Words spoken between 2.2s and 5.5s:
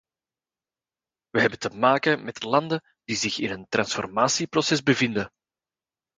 met landen die zich in een transformatieproces bevinden.